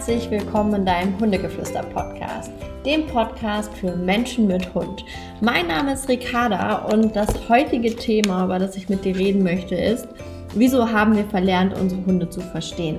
herzlich 0.00 0.30
willkommen 0.30 0.72
in 0.72 0.86
deinem 0.86 1.20
Hundegeflüster-Podcast, 1.20 2.50
dem 2.86 3.06
Podcast 3.06 3.70
für 3.74 3.94
Menschen 3.94 4.46
mit 4.46 4.72
Hund. 4.72 5.04
Mein 5.42 5.66
Name 5.66 5.92
ist 5.92 6.08
Ricarda 6.08 6.86
und 6.86 7.14
das 7.14 7.28
heutige 7.50 7.94
Thema, 7.94 8.46
über 8.46 8.58
das 8.58 8.76
ich 8.76 8.88
mit 8.88 9.04
dir 9.04 9.14
reden 9.14 9.42
möchte, 9.42 9.74
ist, 9.74 10.08
wieso 10.54 10.90
haben 10.90 11.14
wir 11.14 11.26
verlernt, 11.26 11.78
unsere 11.78 12.02
Hunde 12.06 12.30
zu 12.30 12.40
verstehen? 12.40 12.96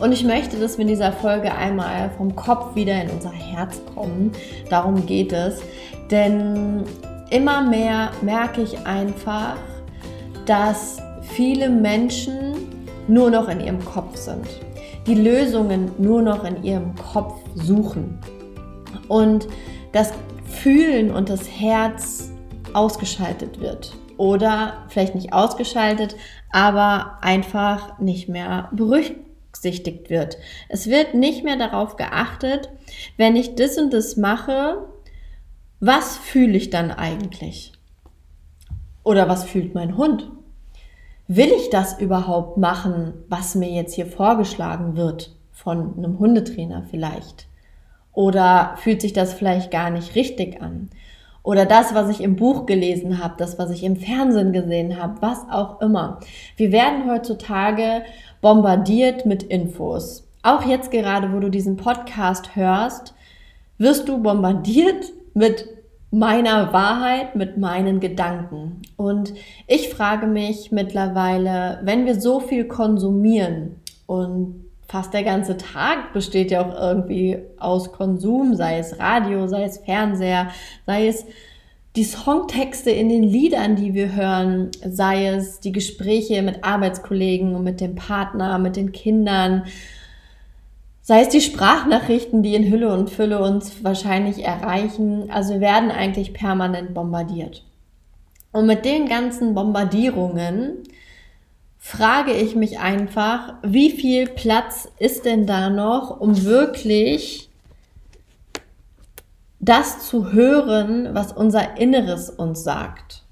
Und 0.00 0.10
ich 0.10 0.24
möchte, 0.24 0.56
dass 0.56 0.78
wir 0.78 0.82
in 0.82 0.88
dieser 0.88 1.12
Folge 1.12 1.54
einmal 1.54 2.10
vom 2.16 2.34
Kopf 2.34 2.74
wieder 2.74 3.00
in 3.00 3.08
unser 3.10 3.30
Herz 3.30 3.80
kommen. 3.94 4.32
Darum 4.68 5.06
geht 5.06 5.32
es. 5.32 5.62
Denn 6.10 6.82
immer 7.30 7.62
mehr 7.62 8.10
merke 8.20 8.62
ich 8.62 8.84
einfach, 8.84 9.58
dass 10.44 10.96
viele 11.22 11.70
Menschen 11.70 12.56
nur 13.06 13.30
noch 13.30 13.48
in 13.48 13.60
ihrem 13.60 13.84
Kopf 13.84 14.16
sind 14.16 14.65
die 15.06 15.14
Lösungen 15.14 15.92
nur 15.98 16.22
noch 16.22 16.44
in 16.44 16.62
ihrem 16.62 16.94
Kopf 16.96 17.34
suchen 17.54 18.18
und 19.08 19.46
das 19.92 20.12
Fühlen 20.46 21.10
und 21.10 21.28
das 21.28 21.48
Herz 21.48 22.30
ausgeschaltet 22.72 23.60
wird 23.60 23.94
oder 24.16 24.84
vielleicht 24.88 25.14
nicht 25.14 25.32
ausgeschaltet, 25.32 26.16
aber 26.50 27.18
einfach 27.22 27.98
nicht 27.98 28.28
mehr 28.28 28.68
berücksichtigt 28.72 30.10
wird. 30.10 30.38
Es 30.68 30.88
wird 30.88 31.14
nicht 31.14 31.44
mehr 31.44 31.56
darauf 31.56 31.96
geachtet, 31.96 32.70
wenn 33.16 33.36
ich 33.36 33.54
das 33.54 33.78
und 33.78 33.92
das 33.92 34.16
mache, 34.16 34.88
was 35.80 36.16
fühle 36.16 36.56
ich 36.56 36.70
dann 36.70 36.90
eigentlich? 36.90 37.72
Oder 39.04 39.28
was 39.28 39.44
fühlt 39.44 39.74
mein 39.74 39.96
Hund? 39.96 40.30
Will 41.28 41.50
ich 41.56 41.70
das 41.70 41.98
überhaupt 42.00 42.56
machen, 42.56 43.14
was 43.28 43.54
mir 43.54 43.70
jetzt 43.70 43.94
hier 43.94 44.06
vorgeschlagen 44.06 44.96
wird 44.96 45.34
von 45.52 45.96
einem 45.96 46.18
Hundetrainer 46.18 46.84
vielleicht? 46.90 47.46
Oder 48.12 48.74
fühlt 48.78 49.00
sich 49.00 49.12
das 49.12 49.34
vielleicht 49.34 49.70
gar 49.70 49.90
nicht 49.90 50.14
richtig 50.14 50.62
an? 50.62 50.90
Oder 51.42 51.64
das, 51.64 51.94
was 51.94 52.08
ich 52.08 52.22
im 52.22 52.34
Buch 52.34 52.66
gelesen 52.66 53.22
habe, 53.22 53.34
das, 53.38 53.58
was 53.58 53.70
ich 53.70 53.84
im 53.84 53.96
Fernsehen 53.96 54.52
gesehen 54.52 55.00
habe, 55.00 55.22
was 55.22 55.46
auch 55.50 55.80
immer. 55.80 56.18
Wir 56.56 56.72
werden 56.72 57.08
heutzutage 57.08 58.02
bombardiert 58.40 59.26
mit 59.26 59.44
Infos. 59.44 60.26
Auch 60.42 60.64
jetzt 60.64 60.90
gerade, 60.90 61.32
wo 61.32 61.38
du 61.38 61.48
diesen 61.48 61.76
Podcast 61.76 62.56
hörst, 62.56 63.14
wirst 63.78 64.08
du 64.08 64.22
bombardiert 64.22 65.12
mit 65.34 65.68
meiner 66.10 66.72
Wahrheit, 66.72 67.34
mit 67.34 67.58
meinen 67.58 68.00
Gedanken. 68.00 68.82
Und 68.96 69.34
ich 69.66 69.88
frage 69.88 70.26
mich 70.26 70.72
mittlerweile, 70.72 71.80
wenn 71.82 72.06
wir 72.06 72.20
so 72.20 72.40
viel 72.40 72.66
konsumieren 72.66 73.76
und 74.06 74.64
fast 74.88 75.12
der 75.14 75.24
ganze 75.24 75.56
Tag 75.56 76.12
besteht 76.12 76.50
ja 76.50 76.62
auch 76.64 76.80
irgendwie 76.80 77.38
aus 77.58 77.92
Konsum, 77.92 78.54
sei 78.54 78.78
es 78.78 78.98
Radio, 78.98 79.48
sei 79.48 79.64
es 79.64 79.78
Fernseher, 79.78 80.48
sei 80.86 81.08
es 81.08 81.26
die 81.96 82.04
Songtexte 82.04 82.90
in 82.90 83.08
den 83.08 83.22
Liedern, 83.22 83.74
die 83.74 83.94
wir 83.94 84.14
hören, 84.14 84.70
sei 84.86 85.28
es 85.28 85.60
die 85.60 85.72
Gespräche 85.72 86.42
mit 86.42 86.62
Arbeitskollegen 86.62 87.54
und 87.54 87.64
mit 87.64 87.80
dem 87.80 87.94
Partner, 87.94 88.58
mit 88.58 88.76
den 88.76 88.92
Kindern, 88.92 89.64
Sei 91.08 91.20
es 91.20 91.28
die 91.28 91.40
Sprachnachrichten, 91.40 92.42
die 92.42 92.56
in 92.56 92.68
Hülle 92.68 92.92
und 92.92 93.10
Fülle 93.10 93.38
uns 93.38 93.84
wahrscheinlich 93.84 94.44
erreichen. 94.44 95.30
Also 95.30 95.52
wir 95.52 95.60
werden 95.60 95.92
eigentlich 95.92 96.34
permanent 96.34 96.94
bombardiert. 96.94 97.64
Und 98.50 98.66
mit 98.66 98.84
den 98.84 99.08
ganzen 99.08 99.54
Bombardierungen 99.54 100.82
frage 101.78 102.32
ich 102.32 102.56
mich 102.56 102.80
einfach, 102.80 103.54
wie 103.62 103.92
viel 103.92 104.26
Platz 104.26 104.88
ist 104.98 105.24
denn 105.26 105.46
da 105.46 105.70
noch, 105.70 106.18
um 106.18 106.42
wirklich 106.42 107.50
das 109.60 110.08
zu 110.08 110.32
hören, 110.32 111.10
was 111.12 111.30
unser 111.30 111.76
Inneres 111.76 112.30
uns 112.30 112.64
sagt. 112.64 113.22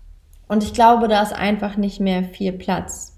Und 0.46 0.62
ich 0.62 0.74
glaube, 0.74 1.08
da 1.08 1.24
ist 1.24 1.32
einfach 1.32 1.76
nicht 1.76 1.98
mehr 1.98 2.22
viel 2.22 2.52
Platz. 2.52 3.13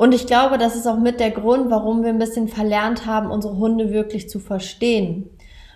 Und 0.00 0.14
ich 0.14 0.26
glaube, 0.26 0.56
das 0.56 0.76
ist 0.76 0.86
auch 0.86 0.96
mit 0.96 1.20
der 1.20 1.30
Grund, 1.30 1.70
warum 1.70 2.02
wir 2.02 2.08
ein 2.08 2.18
bisschen 2.18 2.48
verlernt 2.48 3.04
haben, 3.04 3.30
unsere 3.30 3.58
Hunde 3.58 3.92
wirklich 3.92 4.30
zu 4.30 4.40
verstehen. 4.40 5.28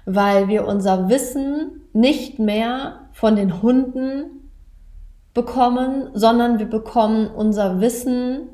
Weil 0.07 0.49
wir 0.49 0.67
unser 0.67 1.11
Wissen 1.11 1.83
nicht 1.93 2.39
mehr 2.39 3.01
von 3.13 3.37
den 3.37 3.61
Hunden 3.61 4.51
bekommen, 5.35 6.09
sondern 6.15 6.59
wir 6.59 6.65
bekommen 6.65 7.27
unser 7.27 7.83
Wissen 7.83 8.49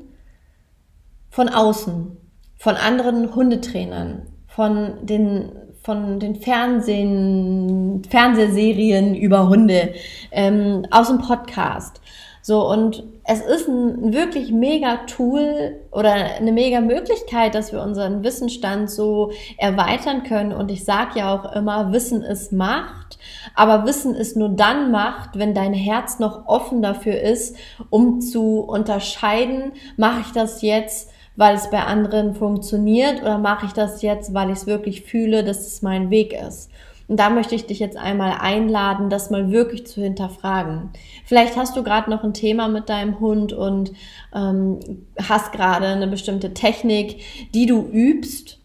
von 1.29 1.47
außen, 1.47 2.17
von 2.57 2.75
anderen 2.75 3.33
Hundetrainern, 3.33 4.23
von 4.47 5.05
den, 5.05 5.53
von 5.83 6.19
den 6.19 6.35
Fernsehen, 6.35 8.03
Fernsehserien 8.09 9.15
über 9.15 9.47
Hunde, 9.47 9.93
ähm, 10.33 10.85
aus 10.91 11.07
dem 11.07 11.19
Podcast. 11.19 12.01
So, 12.43 12.67
und 12.67 13.03
es 13.23 13.41
ist 13.41 13.67
ein 13.67 14.13
wirklich 14.13 14.51
mega 14.51 14.97
Tool 15.05 15.75
oder 15.91 16.11
eine 16.11 16.51
mega 16.51 16.81
Möglichkeit, 16.81 17.53
dass 17.53 17.71
wir 17.71 17.81
unseren 17.83 18.23
Wissensstand 18.23 18.89
so 18.89 19.31
erweitern 19.57 20.23
können. 20.23 20.51
Und 20.51 20.71
ich 20.71 20.83
sage 20.83 21.19
ja 21.19 21.35
auch 21.35 21.55
immer, 21.55 21.93
Wissen 21.93 22.23
ist 22.23 22.51
Macht, 22.51 23.19
aber 23.55 23.85
Wissen 23.85 24.15
ist 24.15 24.35
nur 24.35 24.49
dann 24.49 24.89
Macht, 24.91 25.37
wenn 25.37 25.53
dein 25.53 25.73
Herz 25.73 26.17
noch 26.17 26.47
offen 26.47 26.81
dafür 26.81 27.21
ist, 27.21 27.55
um 27.91 28.21
zu 28.21 28.61
unterscheiden, 28.61 29.73
mache 29.97 30.21
ich 30.21 30.31
das 30.31 30.63
jetzt, 30.63 31.11
weil 31.35 31.55
es 31.55 31.69
bei 31.69 31.83
anderen 31.83 32.33
funktioniert 32.33 33.21
oder 33.21 33.37
mache 33.37 33.67
ich 33.67 33.73
das 33.73 34.01
jetzt, 34.01 34.33
weil 34.33 34.49
ich 34.49 34.57
es 34.57 34.67
wirklich 34.67 35.03
fühle, 35.03 35.43
dass 35.43 35.59
es 35.59 35.81
mein 35.83 36.09
Weg 36.09 36.33
ist. 36.33 36.71
Und 37.11 37.17
da 37.17 37.29
möchte 37.29 37.55
ich 37.55 37.65
dich 37.65 37.79
jetzt 37.79 37.97
einmal 37.97 38.37
einladen, 38.39 39.09
das 39.09 39.31
mal 39.31 39.51
wirklich 39.51 39.85
zu 39.85 40.01
hinterfragen. 40.01 40.91
Vielleicht 41.25 41.57
hast 41.57 41.75
du 41.75 41.83
gerade 41.83 42.09
noch 42.09 42.23
ein 42.23 42.33
Thema 42.33 42.69
mit 42.69 42.87
deinem 42.87 43.19
Hund 43.19 43.51
und 43.51 43.91
ähm, 44.33 44.79
hast 45.21 45.51
gerade 45.51 45.87
eine 45.87 46.07
bestimmte 46.07 46.53
Technik, 46.53 47.19
die 47.53 47.65
du 47.65 47.85
übst 47.85 48.59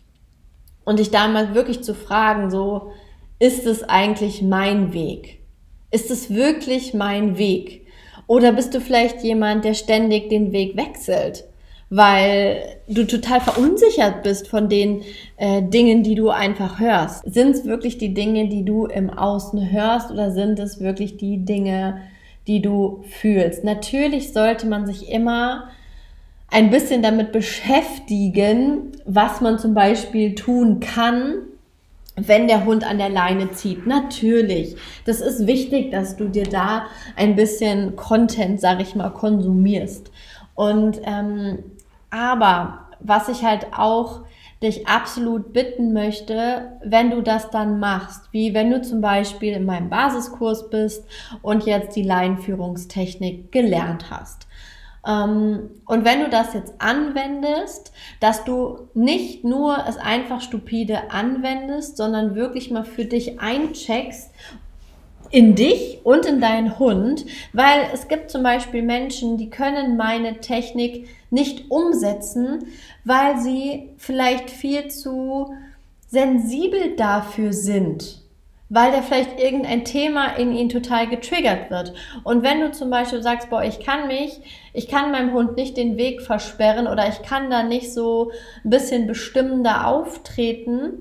und 0.85 1.01
dich 1.01 1.11
da 1.11 1.27
mal 1.27 1.57
wirklich 1.57 1.83
zu 1.83 1.93
fragen, 1.93 2.49
so, 2.53 2.93
ist 3.41 3.67
es 3.67 3.83
eigentlich 3.83 4.43
mein 4.43 4.93
Weg? 4.93 5.41
Ist 5.91 6.13
es 6.13 6.31
wirklich 6.33 6.95
mein 6.95 7.39
Weg? 7.39 7.89
Oder 8.29 8.53
bist 8.53 8.73
du 8.75 8.81
vielleicht 8.81 9.25
jemand, 9.25 9.65
der 9.65 9.75
ständig 9.75 10.29
den 10.29 10.53
Weg 10.53 10.77
wechselt? 10.77 11.43
Weil 11.89 12.79
du 12.89 13.07
total 13.07 13.41
verunsichert 13.41 14.23
bist 14.23 14.49
von 14.49 14.69
den 14.69 15.03
äh, 15.37 15.63
Dingen, 15.63 16.03
die 16.03 16.15
du 16.15 16.31
einfach 16.31 16.81
hörst. 16.81 17.23
Sind 17.33 17.55
es 17.55 17.65
wirklich 17.65 17.99
die 17.99 18.13
Dinge, 18.13 18.49
die 18.49 18.65
du 18.65 18.87
im 18.87 19.11
Außen 19.11 19.71
hörst 19.71 20.11
oder 20.11 20.33
sind 20.33 20.59
es 20.59 20.81
wirklich 20.81 21.17
die 21.17 21.45
Dinge, 21.45 22.01
die 22.47 22.61
du 22.61 23.05
fühlst? 23.09 23.63
Natürlich 23.63 24.33
sollte 24.33 24.67
man 24.67 24.87
sich 24.87 25.11
immer 25.11 25.69
ein 26.51 26.71
bisschen 26.71 27.03
damit 27.03 27.33
beschäftigen, 27.33 28.93
was 29.05 29.41
man 29.41 29.59
zum 29.59 29.75
Beispiel 29.75 30.35
tun 30.35 30.81
kann, 30.81 31.35
wenn 32.17 32.49
der 32.49 32.65
Hund 32.65 32.89
an 32.89 32.99
der 32.99 33.11
Leine 33.11 33.53
zieht. 33.53 33.87
Natürlich. 33.87 34.77
Das 35.05 35.21
ist 35.21 35.47
wichtig, 35.47 35.91
dass 35.91 36.17
du 36.17 36.29
dir 36.29 36.47
da 36.47 36.87
ein 37.15 37.37
bisschen 37.37 37.95
Content, 37.95 38.61
sag 38.61 38.81
ich 38.81 38.95
mal, 38.95 39.11
konsumierst. 39.11 40.11
Und 40.55 41.01
ähm, 41.05 41.59
aber 42.11 42.89
was 43.01 43.29
ich 43.29 43.45
halt 43.45 43.67
auch 43.77 44.23
dich 44.63 44.89
absolut 44.89 45.53
bitten 45.53 45.93
möchte, 45.93 46.73
wenn 46.83 47.11
du 47.11 47.21
das 47.21 47.51
dann 47.51 47.79
machst, 47.79 48.33
wie 48.33 48.55
wenn 48.55 48.71
du 48.71 48.81
zum 48.81 49.01
Beispiel 49.01 49.53
in 49.53 49.67
meinem 49.67 49.91
Basiskurs 49.91 50.71
bist 50.71 51.05
und 51.43 51.67
jetzt 51.67 51.95
die 51.95 52.03
Leinführungstechnik 52.03 53.53
gelernt 53.53 54.11
hast. 54.11 54.47
Ähm, 55.07 55.71
und 55.87 56.05
wenn 56.05 56.21
du 56.21 56.31
das 56.31 56.55
jetzt 56.55 56.75
anwendest, 56.79 57.93
dass 58.21 58.45
du 58.45 58.89
nicht 58.95 59.45
nur 59.45 59.85
es 59.87 59.99
einfach 59.99 60.41
stupide 60.41 61.11
anwendest, 61.11 61.99
sondern 61.99 62.35
wirklich 62.35 62.71
mal 62.71 62.85
für 62.85 63.05
dich 63.05 63.41
eincheckst 63.41 64.31
in 65.31 65.55
dich 65.55 66.01
und 66.05 66.25
in 66.25 66.41
deinen 66.41 66.79
Hund, 66.79 67.27
weil 67.53 67.81
es 67.93 68.09
gibt 68.09 68.31
zum 68.31 68.43
Beispiel 68.43 68.83
Menschen, 68.83 69.37
die 69.37 69.51
können 69.51 69.97
meine 69.97 70.41
Technik 70.41 71.09
nicht 71.37 71.71
umsetzen, 71.71 72.67
weil 73.05 73.39
sie 73.39 73.91
vielleicht 73.99 74.51
viel 74.51 74.89
zu 74.89 75.55
sensibel 76.09 76.97
dafür 76.97 77.53
sind, 77.53 78.23
weil 78.71 78.91
da 78.91 79.03
vielleicht 79.03 79.39
irgendein 79.39 79.85
Thema 79.85 80.29
in 80.37 80.57
ihnen 80.57 80.71
total 80.71 81.09
getriggert 81.09 81.71
wird. 81.71 81.93
Und 82.25 82.43
wenn 82.43 82.63
du 82.63 82.73
zum 82.73 82.89
Beispiel 82.89 83.23
sagst, 83.23 83.51
boah, 83.51 83.63
ich 83.63 83.81
kann 83.81 84.07
mich, 84.07 84.41
ich 84.73 84.89
kann 84.89 85.13
meinem 85.13 85.35
Hund 85.35 85.57
nicht 85.57 85.77
den 85.77 85.99
Weg 85.99 86.23
versperren 86.23 86.87
oder 86.87 87.07
ich 87.07 87.21
kann 87.21 87.51
da 87.51 87.63
nicht 87.63 87.93
so 87.93 88.33
ein 88.65 88.71
bisschen 88.71 89.07
bestimmender 89.07 89.87
auftreten, 89.87 90.95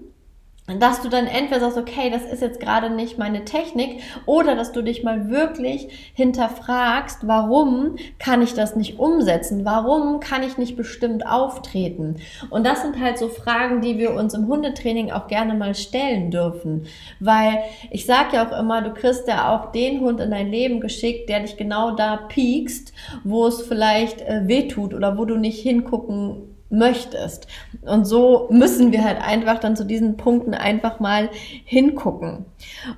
dass 0.67 1.01
du 1.01 1.09
dann 1.09 1.27
entweder 1.27 1.59
sagst, 1.59 1.77
okay, 1.77 2.09
das 2.09 2.25
ist 2.25 2.41
jetzt 2.41 2.59
gerade 2.59 2.89
nicht 2.89 3.19
meine 3.19 3.45
Technik, 3.45 4.01
oder 4.25 4.56
dass 4.56 4.71
du 4.71 4.81
dich 4.81 5.03
mal 5.03 5.29
wirklich 5.29 6.12
hinterfragst, 6.15 7.27
warum 7.27 7.97
kann 8.17 8.41
ich 8.41 8.56
das 8.56 8.75
nicht 8.75 8.97
umsetzen? 8.97 9.63
Warum 9.63 10.19
kann 10.19 10.41
ich 10.41 10.57
nicht 10.57 10.75
bestimmt 10.75 11.27
auftreten? 11.27 12.15
Und 12.50 12.65
das 12.65 12.81
sind 12.81 13.00
halt 13.00 13.19
so 13.19 13.29
Fragen, 13.29 13.81
die 13.81 14.00
wir 14.00 14.15
uns 14.15 14.33
im 14.33 14.47
Hundetraining 14.47 15.12
auch 15.12 15.27
gerne 15.27 15.53
mal 15.53 15.75
stellen 15.75 16.31
dürfen. 16.31 16.88
Weil 17.19 17.59
ich 17.91 18.07
sage 18.07 18.35
ja 18.35 18.47
auch 18.47 18.59
immer, 18.59 18.81
du 18.81 18.91
kriegst 18.91 19.27
ja 19.27 19.56
auch 19.56 19.71
den 19.71 20.00
Hund 20.00 20.19
in 20.19 20.31
dein 20.31 20.50
Leben 20.50 20.79
geschickt, 20.79 21.29
der 21.29 21.41
dich 21.41 21.57
genau 21.57 21.91
da 21.91 22.17
piekst, 22.17 22.91
wo 23.23 23.45
es 23.45 23.62
vielleicht 23.62 24.21
äh, 24.21 24.47
wehtut 24.47 24.95
oder 24.95 25.17
wo 25.17 25.25
du 25.25 25.38
nicht 25.38 25.62
hingucken 25.62 26.54
möchtest. 26.77 27.48
Und 27.81 28.06
so 28.06 28.48
müssen 28.51 28.92
wir 28.92 29.04
halt 29.04 29.22
einfach 29.22 29.60
dann 29.60 29.75
zu 29.75 29.86
diesen 29.86 30.18
Punkten 30.18 30.54
einfach 30.54 31.00
mal 31.00 31.30
hingucken. 31.63 32.45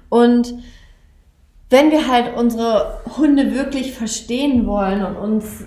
Und 0.10 0.56
wenn 1.70 1.92
wir 1.92 2.08
halt 2.08 2.36
unsere 2.38 3.02
Hunde 3.18 3.54
wirklich 3.54 3.94
verstehen 3.94 4.68
wollen 4.68 5.04
und 5.06 5.18
uns 5.18 5.66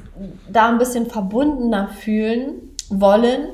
da 0.50 0.68
ein 0.68 0.78
bisschen 0.78 1.06
verbundener 1.06 1.88
fühlen 1.88 2.76
wollen, 2.88 3.48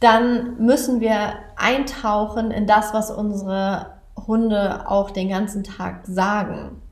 dann 0.00 0.58
müssen 0.58 1.00
wir 1.00 1.34
eintauchen 1.56 2.50
in 2.50 2.66
das, 2.66 2.92
was 2.92 3.10
unsere 3.10 3.94
Hunde 4.26 4.90
auch 4.90 5.10
den 5.10 5.28
ganzen 5.28 5.62
Tag 5.62 6.06
sagen. 6.06 6.82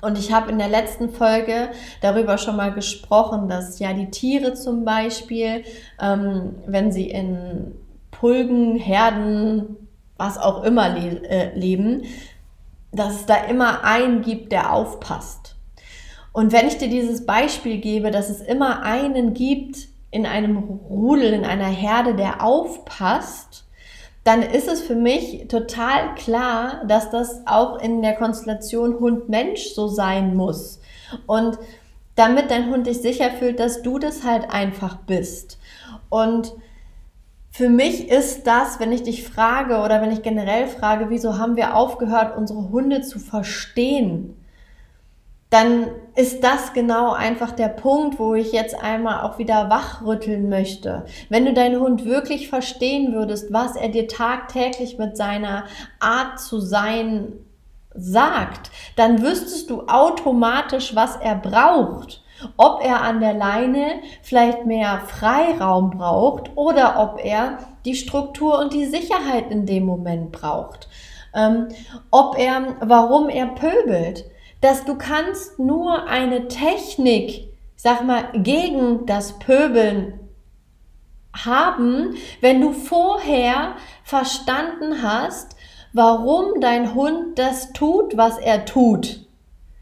Und 0.00 0.16
ich 0.16 0.32
habe 0.32 0.50
in 0.50 0.58
der 0.58 0.68
letzten 0.68 1.10
Folge 1.10 1.70
darüber 2.00 2.38
schon 2.38 2.56
mal 2.56 2.72
gesprochen, 2.72 3.48
dass 3.48 3.78
ja 3.80 3.92
die 3.92 4.10
Tiere 4.10 4.54
zum 4.54 4.84
Beispiel, 4.84 5.64
ähm, 6.00 6.54
wenn 6.66 6.92
sie 6.92 7.10
in 7.10 7.74
Pulgen, 8.12 8.76
Herden, 8.76 9.76
was 10.16 10.38
auch 10.38 10.62
immer 10.62 10.88
le 10.88 11.22
äh, 11.28 11.58
leben, 11.58 12.04
dass 12.92 13.16
es 13.16 13.26
da 13.26 13.36
immer 13.44 13.84
einen 13.84 14.22
gibt, 14.22 14.52
der 14.52 14.72
aufpasst. 14.72 15.56
Und 16.32 16.52
wenn 16.52 16.68
ich 16.68 16.78
dir 16.78 16.88
dieses 16.88 17.26
Beispiel 17.26 17.78
gebe, 17.78 18.10
dass 18.10 18.28
es 18.28 18.40
immer 18.40 18.82
einen 18.82 19.34
gibt 19.34 19.88
in 20.10 20.26
einem 20.26 20.58
Rudel, 20.58 21.32
in 21.32 21.44
einer 21.44 21.66
Herde, 21.66 22.14
der 22.14 22.42
aufpasst, 22.42 23.64
dann 24.28 24.42
ist 24.42 24.68
es 24.68 24.82
für 24.82 24.94
mich 24.94 25.48
total 25.48 26.14
klar, 26.14 26.82
dass 26.86 27.08
das 27.08 27.46
auch 27.46 27.80
in 27.80 28.02
der 28.02 28.14
Konstellation 28.14 29.00
Hund-Mensch 29.00 29.68
so 29.68 29.88
sein 29.88 30.36
muss. 30.36 30.80
Und 31.26 31.58
damit 32.14 32.50
dein 32.50 32.68
Hund 32.68 32.86
dich 32.86 33.00
sicher 33.00 33.30
fühlt, 33.30 33.58
dass 33.58 33.80
du 33.80 33.98
das 33.98 34.24
halt 34.24 34.50
einfach 34.50 34.96
bist. 34.96 35.58
Und 36.10 36.52
für 37.50 37.70
mich 37.70 38.10
ist 38.10 38.46
das, 38.46 38.78
wenn 38.78 38.92
ich 38.92 39.02
dich 39.02 39.24
frage 39.26 39.78
oder 39.78 40.02
wenn 40.02 40.12
ich 40.12 40.20
generell 40.20 40.66
frage, 40.66 41.06
wieso 41.08 41.38
haben 41.38 41.56
wir 41.56 41.74
aufgehört, 41.74 42.36
unsere 42.36 42.68
Hunde 42.68 43.00
zu 43.00 43.18
verstehen, 43.18 44.36
dann 45.50 45.86
ist 46.14 46.44
das 46.44 46.74
genau 46.74 47.12
einfach 47.12 47.52
der 47.52 47.68
Punkt, 47.68 48.18
wo 48.18 48.34
ich 48.34 48.52
jetzt 48.52 48.78
einmal 48.78 49.22
auch 49.22 49.38
wieder 49.38 49.70
wachrütteln 49.70 50.48
möchte. 50.48 51.06
Wenn 51.30 51.46
du 51.46 51.54
deinen 51.54 51.80
Hund 51.80 52.04
wirklich 52.04 52.48
verstehen 52.48 53.14
würdest, 53.14 53.52
was 53.52 53.74
er 53.74 53.88
dir 53.88 54.08
tagtäglich 54.08 54.98
mit 54.98 55.16
seiner 55.16 55.64
Art 56.00 56.38
zu 56.38 56.60
sein 56.60 57.32
sagt, 57.94 58.70
dann 58.96 59.22
wüsstest 59.22 59.70
du 59.70 59.86
automatisch, 59.86 60.94
was 60.94 61.16
er 61.16 61.36
braucht. 61.36 62.22
Ob 62.56 62.84
er 62.84 63.02
an 63.02 63.20
der 63.20 63.34
Leine 63.34 64.00
vielleicht 64.22 64.66
mehr 64.66 65.00
Freiraum 65.06 65.90
braucht 65.90 66.56
oder 66.56 67.00
ob 67.00 67.24
er 67.24 67.58
die 67.84 67.96
Struktur 67.96 68.60
und 68.60 68.74
die 68.74 68.84
Sicherheit 68.84 69.50
in 69.50 69.66
dem 69.66 69.84
Moment 69.84 70.30
braucht. 70.30 70.88
Ähm, 71.34 71.68
ob 72.10 72.38
er, 72.38 72.76
warum 72.80 73.28
er 73.28 73.46
pöbelt 73.46 74.26
dass 74.60 74.84
du 74.84 74.96
kannst 74.96 75.58
nur 75.58 76.06
eine 76.06 76.48
Technik, 76.48 77.48
sag 77.76 78.04
mal, 78.04 78.28
gegen 78.34 79.06
das 79.06 79.38
Pöbeln 79.38 80.18
haben, 81.44 82.16
wenn 82.40 82.60
du 82.60 82.72
vorher 82.72 83.76
verstanden 84.02 85.02
hast, 85.02 85.56
warum 85.92 86.60
dein 86.60 86.94
Hund 86.94 87.38
das 87.38 87.72
tut, 87.72 88.16
was 88.16 88.38
er 88.38 88.64
tut. 88.64 89.26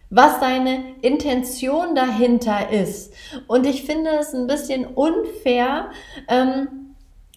Was 0.09 0.39
seine 0.39 0.95
Intention 1.03 1.95
dahinter 1.97 2.71
ist. 2.71 3.13
Und 3.49 3.67
ich 3.67 3.85
finde 3.85 4.11
es 4.21 4.33
ein 4.35 4.47
bisschen 4.47 4.87
unfair, 4.87 5.91
ähm, 6.29 6.86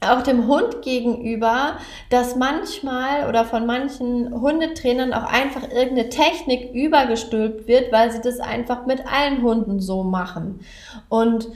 auch 0.01 0.21
dem 0.21 0.47
Hund 0.47 0.81
gegenüber, 0.81 1.77
dass 2.09 2.35
manchmal 2.35 3.27
oder 3.27 3.43
von 3.43 3.65
manchen 3.65 4.33
Hundetrainern 4.41 5.13
auch 5.13 5.25
einfach 5.25 5.63
irgendeine 5.63 6.09
Technik 6.09 6.73
übergestülpt 6.73 7.67
wird, 7.67 7.91
weil 7.91 8.11
sie 8.11 8.21
das 8.21 8.39
einfach 8.39 8.85
mit 8.85 9.03
allen 9.05 9.41
Hunden 9.41 9.81
so 9.81 10.03
machen. 10.03 10.61
Und 11.09 11.49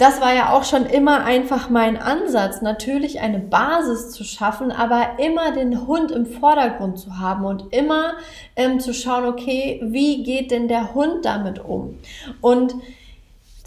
das 0.00 0.22
war 0.22 0.34
ja 0.34 0.54
auch 0.54 0.64
schon 0.64 0.86
immer 0.86 1.24
einfach 1.24 1.68
mein 1.68 1.98
Ansatz, 1.98 2.62
natürlich 2.62 3.20
eine 3.20 3.38
Basis 3.38 4.12
zu 4.12 4.24
schaffen, 4.24 4.72
aber 4.72 5.18
immer 5.18 5.52
den 5.52 5.86
Hund 5.86 6.10
im 6.10 6.24
Vordergrund 6.24 6.98
zu 6.98 7.18
haben 7.18 7.44
und 7.44 7.74
immer 7.74 8.14
ähm, 8.56 8.80
zu 8.80 8.94
schauen, 8.94 9.26
okay, 9.26 9.78
wie 9.84 10.22
geht 10.22 10.52
denn 10.52 10.68
der 10.68 10.94
Hund 10.94 11.26
damit 11.26 11.62
um? 11.62 11.98
Und 12.40 12.74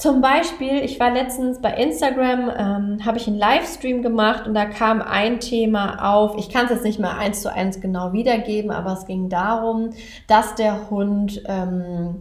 zum 0.04 0.20
Beispiel, 0.20 0.84
ich 0.84 1.00
war 1.00 1.12
letztens 1.12 1.62
bei 1.62 1.74
Instagram, 1.76 2.52
ähm, 2.58 3.06
habe 3.06 3.18
ich 3.18 3.26
einen 3.26 3.38
Livestream 3.38 4.02
gemacht 4.02 4.46
und 4.46 4.54
da 4.54 4.66
kam 4.66 5.02
ein 5.02 5.40
Thema 5.40 6.14
auf. 6.14 6.36
Ich 6.38 6.50
kann 6.50 6.66
es 6.66 6.72
jetzt 6.72 6.84
nicht 6.84 7.00
mehr 7.00 7.18
eins 7.18 7.42
zu 7.42 7.50
eins 7.50 7.80
genau 7.80 8.12
wiedergeben, 8.12 8.70
aber 8.70 8.92
es 8.92 9.06
ging 9.06 9.30
darum, 9.30 9.92
dass 10.28 10.56
der 10.56 10.90
Hund 10.90 11.42
ähm, 11.48 12.20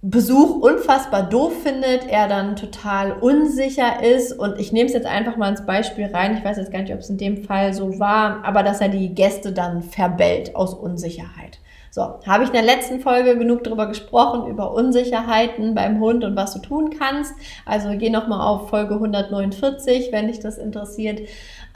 Besuch 0.00 0.62
unfassbar 0.62 1.28
doof 1.28 1.52
findet, 1.62 2.08
er 2.08 2.28
dann 2.28 2.56
total 2.56 3.12
unsicher 3.12 4.02
ist 4.02 4.32
und 4.32 4.58
ich 4.58 4.72
nehme 4.72 4.86
es 4.86 4.94
jetzt 4.94 5.06
einfach 5.06 5.36
mal 5.36 5.50
ins 5.50 5.66
Beispiel 5.66 6.06
rein. 6.06 6.38
Ich 6.38 6.44
weiß 6.46 6.56
jetzt 6.56 6.72
gar 6.72 6.80
nicht, 6.80 6.94
ob 6.94 7.00
es 7.00 7.10
in 7.10 7.18
dem 7.18 7.44
Fall 7.44 7.74
so 7.74 7.98
war, 7.98 8.42
aber 8.42 8.62
dass 8.62 8.80
er 8.80 8.88
die 8.88 9.14
Gäste 9.14 9.52
dann 9.52 9.82
verbellt 9.82 10.56
aus 10.56 10.72
Unsicherheit. 10.72 11.58
So, 11.90 12.20
habe 12.26 12.44
ich 12.44 12.50
in 12.50 12.54
der 12.54 12.62
letzten 12.62 13.00
Folge 13.00 13.36
genug 13.38 13.64
darüber 13.64 13.86
gesprochen, 13.86 14.48
über 14.48 14.72
Unsicherheiten 14.72 15.74
beim 15.74 16.00
Hund 16.00 16.24
und 16.24 16.36
was 16.36 16.52
du 16.54 16.60
tun 16.60 16.94
kannst. 16.98 17.34
Also 17.64 17.90
geh 17.96 18.10
nochmal 18.10 18.40
auf 18.40 18.68
Folge 18.68 18.94
149, 18.94 20.12
wenn 20.12 20.28
dich 20.28 20.40
das 20.40 20.58
interessiert. 20.58 21.20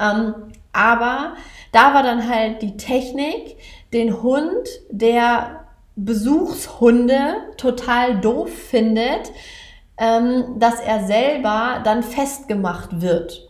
Ähm, 0.00 0.34
aber 0.72 1.34
da 1.72 1.94
war 1.94 2.02
dann 2.02 2.28
halt 2.28 2.62
die 2.62 2.76
Technik, 2.76 3.56
den 3.92 4.22
Hund, 4.22 4.68
der 4.90 5.66
Besuchshunde 5.96 7.34
total 7.56 8.20
doof 8.20 8.50
findet, 8.52 9.32
ähm, 9.98 10.58
dass 10.58 10.80
er 10.80 11.04
selber 11.06 11.80
dann 11.84 12.02
festgemacht 12.02 13.02
wird. 13.02 13.48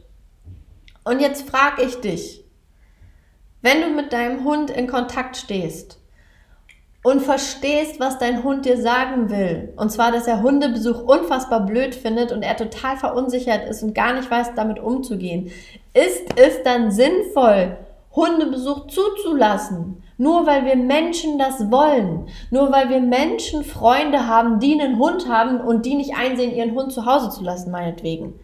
Und 1.04 1.20
jetzt 1.20 1.48
frage 1.48 1.82
ich 1.82 2.00
dich, 2.00 2.44
wenn 3.60 3.80
du 3.80 3.90
mit 3.90 4.12
deinem 4.12 4.44
Hund 4.44 4.70
in 4.70 4.88
Kontakt 4.88 5.36
stehst, 5.36 6.01
und 7.02 7.20
verstehst, 7.20 7.98
was 7.98 8.18
dein 8.18 8.44
Hund 8.44 8.64
dir 8.64 8.80
sagen 8.80 9.28
will. 9.28 9.72
Und 9.76 9.90
zwar, 9.90 10.12
dass 10.12 10.28
er 10.28 10.42
Hundebesuch 10.42 11.02
unfassbar 11.02 11.66
blöd 11.66 11.94
findet 11.94 12.30
und 12.30 12.42
er 12.42 12.56
total 12.56 12.96
verunsichert 12.96 13.68
ist 13.68 13.82
und 13.82 13.94
gar 13.94 14.14
nicht 14.14 14.30
weiß, 14.30 14.54
damit 14.54 14.78
umzugehen. 14.78 15.50
Ist 15.94 16.38
es 16.38 16.62
dann 16.62 16.90
sinnvoll, 16.92 17.76
Hundebesuch 18.14 18.86
zuzulassen? 18.86 20.02
Nur 20.16 20.46
weil 20.46 20.64
wir 20.64 20.76
Menschen 20.76 21.38
das 21.38 21.72
wollen. 21.72 22.28
Nur 22.50 22.70
weil 22.70 22.88
wir 22.88 23.00
Menschen 23.00 23.64
Freunde 23.64 24.28
haben, 24.28 24.60
die 24.60 24.80
einen 24.80 24.98
Hund 24.98 25.28
haben 25.28 25.60
und 25.60 25.84
die 25.84 25.96
nicht 25.96 26.14
einsehen, 26.16 26.54
ihren 26.54 26.76
Hund 26.76 26.92
zu 26.92 27.06
Hause 27.06 27.30
zu 27.30 27.42
lassen, 27.42 27.72
meinetwegen. 27.72 28.34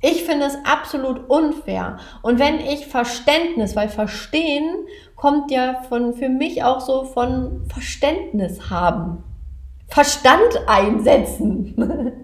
Ich 0.00 0.24
finde 0.24 0.44
es 0.44 0.58
absolut 0.64 1.30
unfair. 1.30 1.98
Und 2.20 2.38
wenn 2.38 2.60
ich 2.60 2.86
Verständnis, 2.86 3.74
weil 3.74 3.88
Verstehen 3.88 4.86
kommt 5.24 5.50
ja 5.50 5.80
von, 5.88 6.12
für 6.12 6.28
mich 6.28 6.64
auch 6.64 6.82
so 6.82 7.04
von 7.04 7.62
Verständnis 7.72 8.68
haben. 8.68 9.24
Verstand 9.88 10.60
einsetzen. 10.66 11.74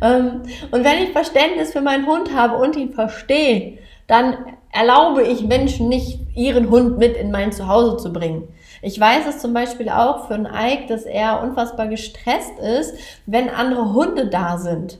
Ähm, 0.00 0.42
und 0.70 0.84
wenn 0.84 1.02
ich 1.02 1.10
Verständnis 1.10 1.72
für 1.72 1.80
meinen 1.80 2.06
Hund 2.06 2.32
habe 2.32 2.58
und 2.58 2.76
ihn 2.76 2.92
verstehe, 2.92 3.78
dann 4.06 4.36
erlaube 4.70 5.24
ich 5.24 5.42
Menschen 5.42 5.88
nicht, 5.88 6.20
ihren 6.36 6.70
Hund 6.70 6.98
mit 6.98 7.16
in 7.16 7.32
mein 7.32 7.50
Zuhause 7.50 7.96
zu 7.96 8.12
bringen. 8.12 8.46
Ich 8.80 9.00
weiß 9.00 9.26
es 9.28 9.40
zum 9.40 9.52
Beispiel 9.52 9.88
auch 9.88 10.28
für 10.28 10.34
einen 10.34 10.46
Ike, 10.46 10.86
dass 10.86 11.02
er 11.02 11.42
unfassbar 11.42 11.88
gestresst 11.88 12.56
ist, 12.60 12.94
wenn 13.26 13.48
andere 13.48 13.92
Hunde 13.92 14.28
da 14.28 14.58
sind. 14.58 14.98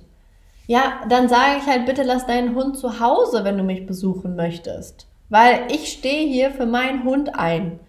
Ja, 0.66 1.02
dann 1.08 1.28
sage 1.28 1.58
ich 1.60 1.66
halt, 1.68 1.86
bitte 1.86 2.02
lass 2.02 2.26
deinen 2.26 2.56
Hund 2.56 2.76
zu 2.76 2.98
Hause, 2.98 3.44
wenn 3.44 3.56
du 3.56 3.62
mich 3.62 3.86
besuchen 3.86 4.34
möchtest. 4.34 5.07
Weil 5.28 5.66
ich 5.70 5.92
stehe 5.92 6.26
hier 6.26 6.50
für 6.50 6.66
meinen 6.66 7.04
Hund 7.04 7.34
ein. 7.34 7.80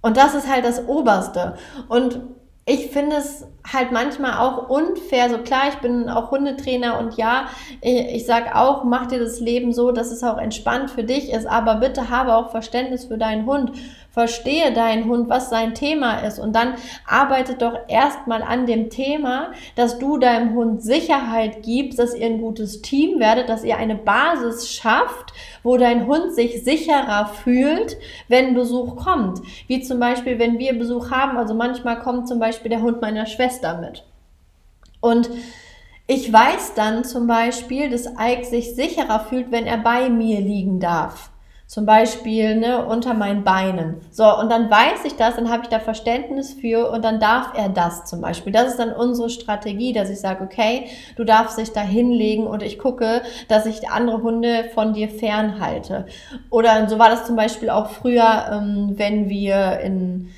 Und 0.00 0.16
das 0.16 0.34
ist 0.34 0.50
halt 0.50 0.64
das 0.64 0.86
Oberste. 0.86 1.56
Und 1.88 2.20
ich 2.66 2.86
finde 2.90 3.16
es 3.16 3.46
halt 3.70 3.92
manchmal 3.92 4.38
auch 4.38 4.70
unfair. 4.70 5.28
So 5.28 5.38
klar, 5.38 5.64
ich 5.68 5.76
bin 5.76 6.08
auch 6.08 6.30
Hundetrainer 6.30 6.98
und 6.98 7.16
ja, 7.16 7.48
ich 7.82 8.24
sag 8.24 8.54
auch, 8.56 8.84
mach 8.84 9.06
dir 9.06 9.18
das 9.18 9.40
Leben 9.40 9.72
so, 9.72 9.92
dass 9.92 10.10
es 10.10 10.22
auch 10.22 10.38
entspannt 10.38 10.90
für 10.90 11.04
dich 11.04 11.30
ist, 11.30 11.46
aber 11.46 11.76
bitte 11.76 12.08
habe 12.08 12.34
auch 12.34 12.50
Verständnis 12.50 13.04
für 13.04 13.18
deinen 13.18 13.44
Hund. 13.44 13.72
Verstehe 14.14 14.72
deinen 14.72 15.06
Hund, 15.06 15.28
was 15.28 15.50
sein 15.50 15.74
Thema 15.74 16.20
ist 16.20 16.38
und 16.38 16.54
dann 16.54 16.74
arbeite 17.04 17.54
doch 17.54 17.76
erstmal 17.88 18.44
an 18.44 18.64
dem 18.64 18.88
Thema, 18.88 19.50
dass 19.74 19.98
du 19.98 20.18
deinem 20.18 20.54
Hund 20.54 20.84
Sicherheit 20.84 21.64
gibst, 21.64 21.98
dass 21.98 22.14
ihr 22.14 22.26
ein 22.26 22.40
gutes 22.40 22.80
Team 22.80 23.18
werdet, 23.18 23.48
dass 23.48 23.64
ihr 23.64 23.76
eine 23.76 23.96
Basis 23.96 24.70
schafft, 24.70 25.32
wo 25.64 25.76
dein 25.78 26.06
Hund 26.06 26.32
sich 26.32 26.62
sicherer 26.62 27.26
fühlt, 27.26 27.96
wenn 28.28 28.54
Besuch 28.54 28.94
kommt. 28.94 29.40
Wie 29.66 29.80
zum 29.80 29.98
Beispiel, 29.98 30.38
wenn 30.38 30.60
wir 30.60 30.78
Besuch 30.78 31.10
haben, 31.10 31.36
also 31.36 31.52
manchmal 31.52 31.98
kommt 31.98 32.28
zum 32.28 32.38
Beispiel 32.38 32.68
der 32.68 32.82
Hund 32.82 33.02
meiner 33.02 33.26
Schwester 33.26 33.80
mit. 33.80 34.04
Und 35.00 35.28
ich 36.06 36.32
weiß 36.32 36.74
dann 36.74 37.02
zum 37.02 37.26
Beispiel, 37.26 37.90
dass 37.90 38.06
Ike 38.06 38.44
sich 38.44 38.76
sicherer 38.76 39.18
fühlt, 39.28 39.50
wenn 39.50 39.66
er 39.66 39.78
bei 39.78 40.08
mir 40.08 40.40
liegen 40.40 40.78
darf. 40.78 41.30
Zum 41.74 41.86
Beispiel 41.86 42.54
ne, 42.54 42.86
unter 42.86 43.14
meinen 43.14 43.42
Beinen. 43.42 43.96
So, 44.12 44.22
und 44.38 44.48
dann 44.48 44.70
weiß 44.70 45.04
ich 45.06 45.16
das, 45.16 45.34
dann 45.34 45.50
habe 45.50 45.64
ich 45.64 45.70
da 45.70 45.80
Verständnis 45.80 46.52
für 46.54 46.88
und 46.88 47.04
dann 47.04 47.18
darf 47.18 47.48
er 47.56 47.68
das 47.68 48.04
zum 48.04 48.20
Beispiel. 48.20 48.52
Das 48.52 48.68
ist 48.68 48.78
dann 48.78 48.92
unsere 48.92 49.28
Strategie, 49.28 49.92
dass 49.92 50.08
ich 50.08 50.20
sage, 50.20 50.44
okay, 50.44 50.86
du 51.16 51.24
darfst 51.24 51.58
dich 51.58 51.72
da 51.72 51.80
hinlegen 51.80 52.46
und 52.46 52.62
ich 52.62 52.78
gucke, 52.78 53.22
dass 53.48 53.66
ich 53.66 53.88
andere 53.88 54.22
Hunde 54.22 54.70
von 54.72 54.92
dir 54.92 55.08
fernhalte. 55.08 56.06
Oder 56.48 56.88
so 56.88 57.00
war 57.00 57.10
das 57.10 57.26
zum 57.26 57.34
Beispiel 57.34 57.70
auch 57.70 57.90
früher, 57.90 58.52
ähm, 58.52 58.92
wenn 58.94 59.28
wir 59.28 59.80
in 59.80 60.30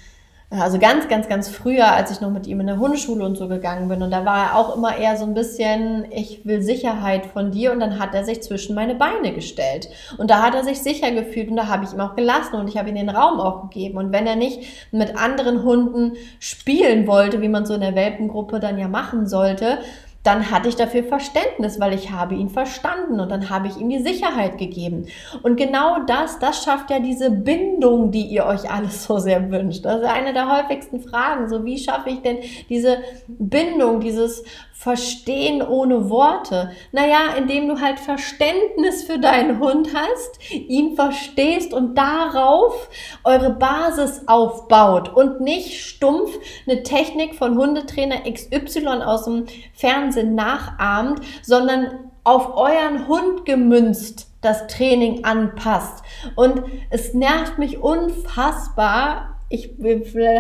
also 0.48 0.78
ganz, 0.78 1.08
ganz, 1.08 1.28
ganz 1.28 1.48
früher, 1.48 1.92
als 1.92 2.12
ich 2.12 2.20
noch 2.20 2.30
mit 2.30 2.46
ihm 2.46 2.60
in 2.60 2.68
der 2.68 2.78
Hundeschule 2.78 3.24
und 3.24 3.36
so 3.36 3.48
gegangen 3.48 3.88
bin. 3.88 4.00
Und 4.00 4.12
da 4.12 4.24
war 4.24 4.44
er 4.44 4.56
auch 4.56 4.76
immer 4.76 4.96
eher 4.96 5.16
so 5.16 5.24
ein 5.24 5.34
bisschen, 5.34 6.06
ich 6.12 6.44
will 6.44 6.62
Sicherheit 6.62 7.26
von 7.26 7.50
dir. 7.50 7.72
Und 7.72 7.80
dann 7.80 7.98
hat 7.98 8.14
er 8.14 8.24
sich 8.24 8.42
zwischen 8.42 8.76
meine 8.76 8.94
Beine 8.94 9.32
gestellt. 9.32 9.88
Und 10.18 10.30
da 10.30 10.42
hat 10.42 10.54
er 10.54 10.62
sich 10.62 10.80
sicher 10.80 11.10
gefühlt 11.10 11.50
und 11.50 11.56
da 11.56 11.66
habe 11.66 11.84
ich 11.84 11.92
ihm 11.92 12.00
auch 12.00 12.14
gelassen 12.14 12.54
und 12.54 12.68
ich 12.68 12.76
habe 12.76 12.90
ihm 12.90 12.94
den 12.94 13.08
Raum 13.08 13.40
auch 13.40 13.62
gegeben. 13.62 13.98
Und 13.98 14.12
wenn 14.12 14.28
er 14.28 14.36
nicht 14.36 14.62
mit 14.92 15.16
anderen 15.16 15.64
Hunden 15.64 16.12
spielen 16.38 17.08
wollte, 17.08 17.42
wie 17.42 17.48
man 17.48 17.66
so 17.66 17.74
in 17.74 17.80
der 17.80 17.96
Welpengruppe 17.96 18.60
dann 18.60 18.78
ja 18.78 18.86
machen 18.86 19.26
sollte, 19.26 19.78
dann 20.26 20.50
hatte 20.50 20.68
ich 20.68 20.76
dafür 20.76 21.04
Verständnis, 21.04 21.78
weil 21.78 21.94
ich 21.94 22.10
habe 22.10 22.34
ihn 22.34 22.48
verstanden 22.48 23.20
und 23.20 23.30
dann 23.30 23.48
habe 23.48 23.68
ich 23.68 23.76
ihm 23.76 23.88
die 23.88 24.00
Sicherheit 24.00 24.58
gegeben. 24.58 25.06
Und 25.42 25.56
genau 25.56 26.00
das, 26.06 26.38
das 26.40 26.64
schafft 26.64 26.90
ja 26.90 26.98
diese 26.98 27.30
Bindung, 27.30 28.10
die 28.10 28.26
ihr 28.26 28.44
euch 28.44 28.70
alles 28.70 29.04
so 29.04 29.18
sehr 29.18 29.50
wünscht. 29.50 29.84
Das 29.84 30.00
ist 30.00 30.08
eine 30.08 30.32
der 30.32 30.50
häufigsten 30.50 31.00
Fragen. 31.00 31.48
So, 31.48 31.64
wie 31.64 31.78
schaffe 31.78 32.10
ich 32.10 32.22
denn 32.22 32.38
diese 32.68 32.98
Bindung, 33.28 34.00
dieses 34.00 34.42
Verstehen 34.72 35.62
ohne 35.62 36.10
Worte? 36.10 36.72
Naja, 36.92 37.34
indem 37.38 37.68
du 37.68 37.80
halt 37.80 37.98
Verständnis 37.98 39.04
für 39.04 39.18
deinen 39.18 39.58
Hund 39.60 39.90
hast, 39.94 40.52
ihn 40.52 40.96
verstehst 40.96 41.72
und 41.72 41.96
darauf 41.96 42.88
eure 43.24 43.50
Basis 43.50 44.22
aufbaut 44.26 45.14
und 45.14 45.40
nicht 45.40 45.82
stumpf 45.82 46.36
eine 46.68 46.82
Technik 46.82 47.36
von 47.36 47.56
Hundetrainer 47.56 48.30
XY 48.30 49.02
aus 49.04 49.24
dem 49.24 49.46
Fernsehen 49.72 50.15
nachahmt, 50.24 51.20
sondern 51.42 51.88
auf 52.24 52.56
euren 52.56 53.06
Hund 53.06 53.44
gemünzt 53.44 54.28
das 54.40 54.66
Training 54.66 55.24
anpasst. 55.24 56.04
Und 56.34 56.62
es 56.90 57.14
nervt 57.14 57.58
mich 57.58 57.78
unfassbar. 57.78 59.36
Ich 59.48 59.70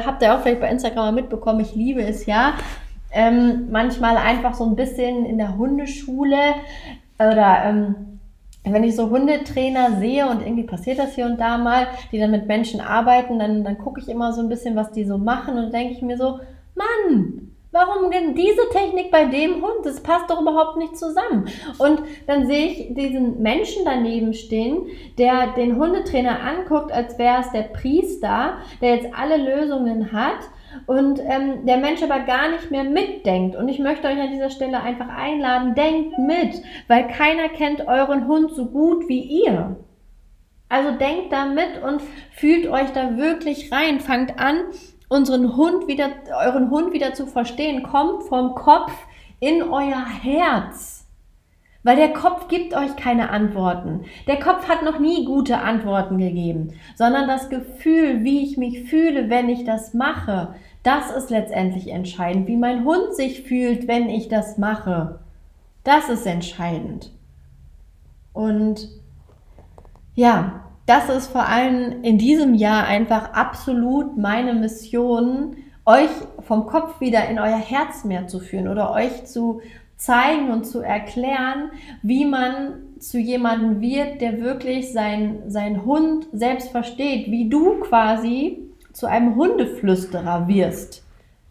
habt 0.04 0.22
ihr 0.22 0.34
auch 0.34 0.40
vielleicht 0.40 0.60
bei 0.60 0.70
Instagram 0.70 1.06
mal 1.06 1.12
mitbekommen, 1.12 1.60
ich 1.60 1.74
liebe 1.74 2.02
es 2.02 2.26
ja, 2.26 2.54
ähm, 3.12 3.68
manchmal 3.70 4.16
einfach 4.16 4.54
so 4.54 4.64
ein 4.64 4.76
bisschen 4.76 5.24
in 5.24 5.38
der 5.38 5.56
Hundeschule 5.56 6.36
oder 7.18 7.64
ähm, 7.64 8.16
wenn 8.64 8.82
ich 8.82 8.96
so 8.96 9.10
Hundetrainer 9.10 9.98
sehe 10.00 10.28
und 10.28 10.42
irgendwie 10.42 10.64
passiert 10.64 10.98
das 10.98 11.14
hier 11.14 11.26
und 11.26 11.38
da 11.38 11.56
mal, 11.56 11.86
die 12.10 12.18
dann 12.18 12.32
mit 12.32 12.48
Menschen 12.48 12.80
arbeiten, 12.80 13.38
dann, 13.38 13.62
dann 13.62 13.78
gucke 13.78 14.00
ich 14.00 14.08
immer 14.08 14.32
so 14.32 14.40
ein 14.40 14.48
bisschen, 14.48 14.74
was 14.74 14.90
die 14.90 15.04
so 15.04 15.18
machen 15.18 15.56
und 15.56 15.72
denke 15.72 15.94
ich 15.94 16.02
mir 16.02 16.18
so, 16.18 16.40
Mann, 16.74 17.52
warum 17.76 18.10
denn 18.10 18.34
diese 18.34 18.68
Technik 18.70 19.10
bei 19.10 19.26
dem 19.26 19.56
Hund? 19.56 19.84
Das 19.84 20.02
passt 20.02 20.30
doch 20.30 20.40
überhaupt 20.40 20.78
nicht 20.78 20.96
zusammen. 20.96 21.48
Und 21.78 22.02
dann 22.26 22.46
sehe 22.46 22.66
ich 22.66 22.94
diesen 22.94 23.42
Menschen 23.42 23.84
daneben 23.84 24.32
stehen, 24.34 24.86
der 25.18 25.48
den 25.48 25.76
Hundetrainer 25.76 26.40
anguckt, 26.40 26.90
als 26.90 27.18
wäre 27.18 27.40
es 27.40 27.52
der 27.52 27.62
Priester, 27.62 28.58
der 28.80 28.96
jetzt 28.96 29.14
alle 29.14 29.36
Lösungen 29.36 30.12
hat 30.12 30.38
und 30.86 31.20
ähm, 31.20 31.66
der 31.66 31.78
Mensch 31.78 32.02
aber 32.02 32.20
gar 32.20 32.50
nicht 32.50 32.70
mehr 32.70 32.84
mitdenkt. 32.84 33.56
Und 33.56 33.68
ich 33.68 33.78
möchte 33.78 34.08
euch 34.08 34.18
an 34.18 34.30
dieser 34.30 34.50
Stelle 34.50 34.82
einfach 34.82 35.08
einladen, 35.08 35.74
denkt 35.74 36.18
mit, 36.18 36.62
weil 36.88 37.08
keiner 37.08 37.48
kennt 37.48 37.86
euren 37.86 38.26
Hund 38.26 38.52
so 38.52 38.66
gut 38.66 39.08
wie 39.08 39.20
ihr. 39.20 39.76
Also 40.68 40.90
denkt 40.92 41.32
da 41.32 41.46
mit 41.46 41.82
und 41.82 42.02
fühlt 42.32 42.66
euch 42.66 42.90
da 42.92 43.16
wirklich 43.16 43.72
rein. 43.72 44.00
Fangt 44.00 44.38
an, 44.40 44.56
unseren 45.08 45.56
Hund 45.56 45.86
wieder, 45.86 46.10
euren 46.44 46.70
Hund 46.70 46.92
wieder 46.92 47.14
zu 47.14 47.26
verstehen. 47.26 47.82
Kommt 47.82 48.24
vom 48.24 48.54
Kopf 48.54 48.92
in 49.40 49.62
euer 49.62 50.04
Herz. 50.04 51.06
Weil 51.82 51.96
der 51.96 52.12
Kopf 52.12 52.48
gibt 52.48 52.74
euch 52.74 52.96
keine 52.96 53.30
Antworten. 53.30 54.06
Der 54.26 54.40
Kopf 54.40 54.68
hat 54.68 54.82
noch 54.82 54.98
nie 54.98 55.24
gute 55.24 55.58
Antworten 55.58 56.18
gegeben, 56.18 56.72
sondern 56.96 57.28
das 57.28 57.48
Gefühl, 57.48 58.24
wie 58.24 58.42
ich 58.42 58.56
mich 58.56 58.90
fühle, 58.90 59.30
wenn 59.30 59.48
ich 59.48 59.64
das 59.64 59.94
mache, 59.94 60.56
das 60.82 61.12
ist 61.12 61.30
letztendlich 61.30 61.88
entscheidend. 61.88 62.48
Wie 62.48 62.56
mein 62.56 62.84
Hund 62.84 63.14
sich 63.14 63.42
fühlt, 63.42 63.86
wenn 63.86 64.08
ich 64.08 64.28
das 64.28 64.58
mache, 64.58 65.20
das 65.84 66.08
ist 66.08 66.26
entscheidend. 66.26 67.12
Und 68.32 68.88
ja, 70.16 70.65
das 70.86 71.08
ist 71.08 71.26
vor 71.26 71.46
allem 71.46 72.02
in 72.02 72.16
diesem 72.16 72.54
Jahr 72.54 72.86
einfach 72.86 73.32
absolut 73.32 74.16
meine 74.16 74.54
Mission, 74.54 75.56
euch 75.84 76.10
vom 76.40 76.66
Kopf 76.66 77.00
wieder 77.00 77.28
in 77.28 77.38
euer 77.38 77.58
Herz 77.58 78.04
mehr 78.04 78.26
zu 78.28 78.40
führen 78.40 78.68
oder 78.68 78.92
euch 78.92 79.24
zu 79.26 79.60
zeigen 79.96 80.50
und 80.50 80.64
zu 80.64 80.80
erklären, 80.80 81.70
wie 82.02 82.24
man 82.24 82.74
zu 82.98 83.18
jemandem 83.18 83.80
wird, 83.80 84.20
der 84.20 84.40
wirklich 84.40 84.92
sein, 84.92 85.42
sein 85.48 85.84
Hund 85.84 86.28
selbst 86.32 86.70
versteht, 86.70 87.30
wie 87.30 87.48
du 87.48 87.80
quasi 87.80 88.62
zu 88.92 89.06
einem 89.06 89.36
Hundeflüsterer 89.36 90.48
wirst. 90.48 91.05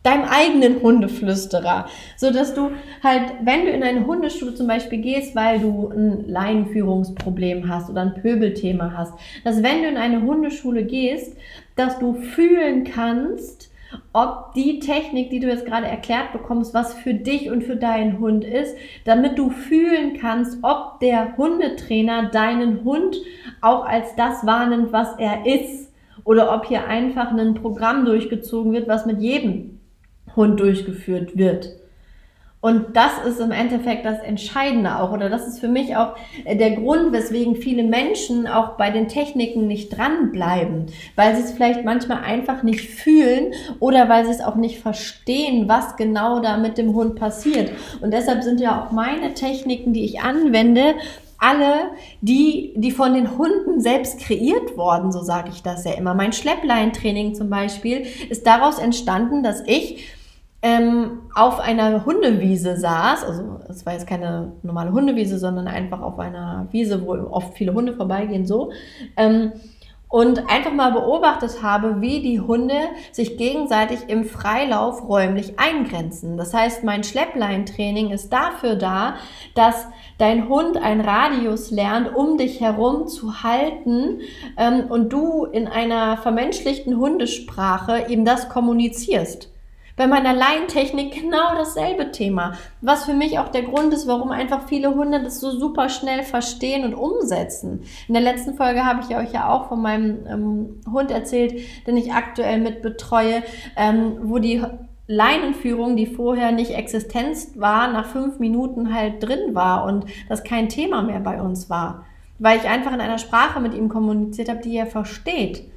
Deinem 0.06 0.26
eigenen 0.26 0.82
Hundeflüsterer. 0.82 1.88
So 2.16 2.32
dass 2.32 2.54
du 2.54 2.72
halt, 3.04 3.24
wenn 3.44 3.66
du 3.66 3.72
in 3.72 3.84
eine 3.84 4.06
Hundeschule 4.06 4.54
zum 4.54 4.68
Beispiel 4.68 5.00
gehst, 5.00 5.36
weil 5.36 5.60
du 5.60 5.90
ein 5.90 6.26
Leinenführungsproblem 6.28 7.68
hast 7.68 7.90
oder 7.90 8.02
ein 8.02 8.14
Pöbelthema 8.14 8.94
hast, 8.96 9.14
dass 9.44 9.64
wenn 9.64 9.82
du 9.82 9.90
in 9.90 9.98
eine 9.98 10.22
Hundeschule 10.22 10.84
gehst, 10.84 11.36
dass 11.76 11.98
du 12.00 12.14
fühlen 12.14 12.84
kannst, 12.84 13.72
ob 14.14 14.54
die 14.54 14.80
Technik, 14.80 15.30
die 15.30 15.40
du 15.40 15.48
jetzt 15.48 15.66
gerade 15.66 15.88
erklärt 15.88 16.34
bekommst, 16.34 16.74
was 16.74 16.94
für 16.94 17.14
dich 17.14 17.50
und 17.50 17.64
für 17.64 17.76
deinen 17.76 18.20
Hund 18.20 18.44
ist, 18.44 18.76
damit 19.06 19.38
du 19.38 19.50
fühlen 19.50 20.18
kannst, 20.20 20.60
ob 20.64 21.00
der 21.00 21.38
Hundetrainer 21.38 22.30
deinen 22.30 22.84
Hund 22.84 23.18
auch 23.62 23.86
als 23.86 24.16
das 24.16 24.46
wahrnimmt, 24.46 24.92
was 24.92 25.18
er 25.18 25.46
ist, 25.46 25.86
oder 26.24 26.54
ob 26.54 26.66
hier 26.66 26.88
einfach 26.88 27.32
ein 27.32 27.54
Programm 27.54 28.04
durchgezogen 28.06 28.74
wird, 28.74 28.88
was 28.88 29.06
mit 29.06 29.22
jedem 29.22 29.75
Hund 30.36 30.60
durchgeführt 30.60 31.38
wird. 31.38 31.70
Und 32.65 32.98
das 32.98 33.24
ist 33.27 33.39
im 33.39 33.51
Endeffekt 33.51 34.06
das 34.06 34.24
Entscheidende 34.24 34.98
auch, 35.00 35.12
oder 35.12 35.30
das 35.30 35.46
ist 35.46 35.60
für 35.60 35.68
mich 35.68 35.96
auch 35.96 36.15
äh, 36.46 36.56
der 36.56 36.72
Grund, 36.72 37.13
weswegen 37.13 37.56
viele 37.58 37.84
Menschen 37.84 38.48
auch 38.48 38.70
bei 38.70 38.89
den 38.89 39.08
Techniken 39.08 39.68
nicht 39.68 39.96
dranbleiben, 39.96 40.88
weil 41.15 41.36
sie 41.36 41.44
es 41.44 41.51
vielleicht 41.51 41.86
manchmal 41.86 42.24
einfach 42.24 42.63
nicht 42.63 42.82
fühlen 42.82 43.54
oder 43.80 44.10
weil 44.10 44.25
sie 44.25 44.32
es 44.32 44.42
auch 44.42 44.56
nicht 44.56 44.80
verstehen, 44.80 45.70
was 45.70 45.96
genau 45.96 46.39
da 46.39 46.58
mit 46.58 46.80
dem 46.80 46.96
Hund 46.96 47.13
passiert. 47.13 47.72
Und 48.01 48.12
deshalb 48.12 48.42
sind 48.42 48.60
ja 48.60 48.84
auch 48.84 48.92
meine 48.92 49.36
Techniken, 49.36 49.94
die 49.94 50.04
ich 50.04 50.22
anwende, 50.22 50.96
alle, 51.38 51.92
die, 52.22 52.74
die 52.77 52.89
von 52.89 53.13
den 53.13 53.38
Hunden 53.38 53.80
selbst 53.80 54.20
kreiert 54.22 54.75
worden, 54.75 55.12
so 55.12 55.22
sage 55.22 55.51
ich 55.54 55.62
das 55.62 55.86
ja 55.86 55.92
immer. 55.92 56.15
Mein 56.15 56.34
Schleppleintraining 56.34 57.36
zum 57.36 57.51
Beispiel 57.51 58.08
ist 58.30 58.48
daraus 58.48 58.80
entstanden, 58.80 59.44
dass 59.44 59.62
ich 59.68 60.15
ähm, 60.66 61.20
auf 61.36 61.60
einer 61.60 62.08
Hundewiese 62.08 62.76
saß, 62.76 63.24
also 63.24 63.60
es 63.70 63.86
war 63.86 63.94
jetzt 63.94 64.08
keine 64.08 64.54
normale 64.64 64.92
Hundewiese, 64.92 65.38
sondern 65.38 65.68
einfach 65.68 66.02
auf 66.02 66.18
einer 66.18 66.68
Wiese, 66.72 67.06
wo 67.06 67.14
oft 67.14 67.56
viele 67.56 67.76
Hunde 67.76 67.94
vorbeigehen, 67.94 68.48
so. 68.48 68.72
Ähm, 69.16 69.52
und 70.08 70.50
einfach 70.50 70.74
mal 70.74 70.92
beobachtet 70.92 71.62
habe, 71.62 72.02
wie 72.02 72.20
die 72.20 72.40
Hunde 72.40 72.78
sich 73.12 73.38
gegenseitig 73.38 74.00
im 74.08 74.26
Freilauf 74.26 75.08
räumlich 75.08 75.60
eingrenzen. 75.60 76.36
Das 76.36 76.52
heißt, 76.52 76.84
mein 76.84 77.04
Schleppleintraining 77.04 78.10
ist 78.10 78.34
dafür 78.34 78.76
da, 78.76 79.18
dass 79.54 79.88
dein 80.18 80.50
Hund 80.50 80.78
einen 80.78 81.02
Radius 81.02 81.70
lernt, 81.70 82.16
um 82.16 82.40
dich 82.40 82.60
herum 82.60 83.08
zu 83.08 83.44
halten 83.44 84.22
ähm, 84.58 84.86
und 84.90 85.14
du 85.14 85.46
in 85.46 85.68
einer 85.68 86.18
vermenschlichten 86.18 86.98
Hundesprache 86.98 88.06
ihm 88.08 88.26
das 88.26 88.50
kommunizierst. 88.50 89.52
Bei 89.98 90.08
meiner 90.08 90.34
Laientechnik 90.34 91.22
genau 91.22 91.56
dasselbe 91.56 92.12
Thema. 92.12 92.54
Was 92.82 93.06
für 93.06 93.14
mich 93.14 93.40
auch 93.40 93.48
der 93.48 93.62
Grund 93.62 93.94
ist, 93.94 94.08
warum 94.08 94.32
einfach 94.32 94.68
viele 94.68 94.94
Hunde 94.94 95.24
das 95.24 95.40
so 95.40 95.52
super 95.52 95.88
schnell 95.88 96.24
verstehen 96.24 96.84
und 96.84 96.94
umsetzen. 96.94 97.84
In 98.10 98.14
der 98.14 98.24
letzten 98.24 98.56
Folge 98.56 98.86
habe 98.86 99.02
ich 99.08 99.16
euch 99.16 99.32
ja 99.32 99.50
auch 99.50 99.70
von 99.70 99.82
meinem 99.82 100.28
ähm, 100.28 100.82
Hund 100.92 101.12
erzählt, 101.12 101.62
den 101.88 101.96
ich 101.96 102.12
aktuell 102.12 102.60
mit 102.60 102.82
betreue, 102.82 103.42
ähm, 103.78 104.18
wo 104.24 104.40
die 104.40 104.62
Leinenführung, 105.08 105.96
die 105.96 106.08
vorher 106.08 106.52
nicht 106.52 106.72
Existenz 106.72 107.54
war, 107.56 107.90
nach 107.90 108.08
fünf 108.08 108.40
Minuten 108.40 108.94
halt 108.94 109.24
drin 109.24 109.56
war 109.56 109.86
und 109.86 110.06
das 110.28 110.44
kein 110.44 110.68
Thema 110.68 111.04
mehr 111.04 111.22
bei 111.22 111.42
uns 111.42 111.70
war. 111.70 112.04
Weil 112.38 112.58
ich 112.58 112.68
einfach 112.68 112.92
in 112.92 113.00
einer 113.00 113.18
Sprache 113.18 113.62
mit 113.62 113.74
ihm 113.74 113.88
kommuniziert 113.88 114.50
habe, 114.50 114.60
die 114.60 114.75
er 114.75 114.88
versteht 114.88 115.72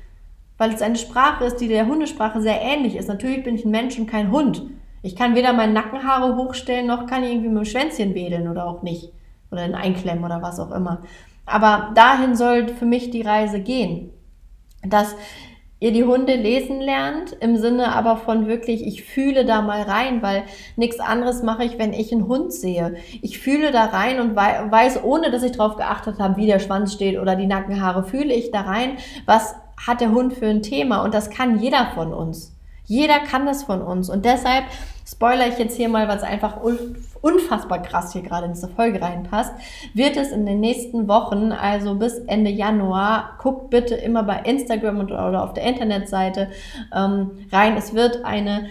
weil 0.58 0.74
es 0.74 0.82
eine 0.82 0.96
Sprache 0.96 1.44
ist, 1.44 1.56
die 1.56 1.68
der 1.68 1.86
Hundesprache 1.86 2.42
sehr 2.42 2.60
ähnlich 2.60 2.96
ist. 2.96 3.08
Natürlich 3.08 3.44
bin 3.44 3.54
ich 3.54 3.64
ein 3.64 3.70
Mensch 3.70 3.98
und 3.98 4.06
kein 4.08 4.30
Hund. 4.30 4.62
Ich 5.02 5.16
kann 5.16 5.36
weder 5.36 5.52
meine 5.52 5.72
Nackenhaare 5.72 6.36
hochstellen, 6.36 6.86
noch 6.86 7.06
kann 7.06 7.22
ich 7.22 7.30
irgendwie 7.30 7.48
mit 7.48 7.58
dem 7.58 7.64
Schwänzchen 7.64 8.14
wedeln 8.14 8.48
oder 8.48 8.66
auch 8.66 8.82
nicht. 8.82 9.12
Oder 9.50 9.62
ein 9.62 9.74
Einklemmen 9.74 10.24
oder 10.24 10.42
was 10.42 10.60
auch 10.60 10.72
immer. 10.72 11.02
Aber 11.46 11.92
dahin 11.94 12.34
soll 12.34 12.68
für 12.68 12.84
mich 12.84 13.10
die 13.10 13.22
Reise 13.22 13.60
gehen. 13.60 14.10
Dass 14.82 15.14
ihr 15.80 15.92
die 15.92 16.04
Hunde 16.04 16.34
lesen 16.34 16.80
lernt, 16.80 17.32
im 17.40 17.56
Sinne 17.56 17.94
aber 17.94 18.16
von 18.16 18.48
wirklich, 18.48 18.84
ich 18.84 19.04
fühle 19.04 19.44
da 19.44 19.62
mal 19.62 19.82
rein, 19.82 20.22
weil 20.22 20.42
nichts 20.76 20.98
anderes 20.98 21.42
mache 21.42 21.64
ich, 21.64 21.78
wenn 21.78 21.92
ich 21.92 22.12
einen 22.12 22.26
Hund 22.26 22.52
sehe. 22.52 22.96
Ich 23.22 23.38
fühle 23.38 23.70
da 23.70 23.84
rein 23.84 24.20
und 24.20 24.34
weiß, 24.34 25.04
ohne 25.04 25.30
dass 25.30 25.44
ich 25.44 25.52
darauf 25.52 25.76
geachtet 25.76 26.18
habe, 26.18 26.36
wie 26.36 26.46
der 26.46 26.58
Schwanz 26.58 26.92
steht 26.92 27.18
oder 27.18 27.36
die 27.36 27.46
Nackenhaare, 27.46 28.02
fühle 28.02 28.34
ich 28.34 28.50
da 28.50 28.62
rein, 28.62 28.96
was 29.24 29.54
hat 29.86 30.00
der 30.00 30.10
Hund 30.10 30.34
für 30.34 30.46
ein 30.46 30.62
Thema 30.62 31.02
und 31.02 31.14
das 31.14 31.30
kann 31.30 31.58
jeder 31.58 31.92
von 31.94 32.12
uns. 32.12 32.54
Jeder 32.84 33.20
kann 33.20 33.44
das 33.44 33.64
von 33.64 33.82
uns 33.82 34.08
und 34.08 34.24
deshalb 34.24 34.64
spoiler 35.06 35.48
ich 35.48 35.58
jetzt 35.58 35.76
hier 35.76 35.88
mal, 35.88 36.08
was 36.08 36.22
einfach 36.22 36.58
unfassbar 37.20 37.82
krass 37.82 38.12
hier 38.12 38.22
gerade 38.22 38.46
in 38.46 38.52
diese 38.52 38.68
Folge 38.68 39.00
reinpasst, 39.00 39.52
wird 39.94 40.16
es 40.16 40.30
in 40.30 40.44
den 40.44 40.60
nächsten 40.60 41.08
Wochen, 41.08 41.52
also 41.52 41.94
bis 41.94 42.18
Ende 42.18 42.50
Januar, 42.50 43.36
guckt 43.38 43.70
bitte 43.70 43.94
immer 43.94 44.22
bei 44.22 44.40
Instagram 44.40 45.00
oder 45.00 45.42
auf 45.42 45.54
der 45.54 45.64
Internetseite 45.64 46.48
ähm, 46.94 47.46
rein. 47.50 47.76
Es 47.76 47.94
wird 47.94 48.24
eine 48.24 48.68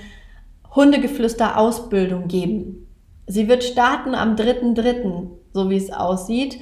Hundegeflüster-Ausbildung 0.76 2.28
geben. 2.28 2.88
Sie 3.26 3.48
wird 3.48 3.64
starten 3.64 4.14
am 4.14 4.36
3.3., 4.36 5.28
so 5.54 5.70
wie 5.70 5.78
es 5.78 5.92
aussieht 5.92 6.60